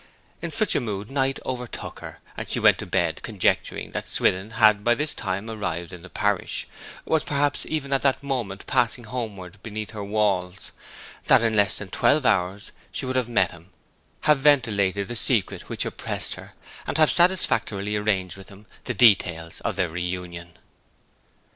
[0.41, 4.49] In such a mood night overtook her, and she went to bed conjecturing that Swithin
[4.53, 6.67] had by this time arrived in the parish,
[7.05, 10.71] was perhaps even at that moment passing homeward beneath her walls,
[11.19, 13.71] and that in less than twelve hours she would have met him,
[14.21, 16.53] have ventilated the secret which oppressed her,
[16.87, 20.57] and have satisfactorily arranged with him the details of their reunion.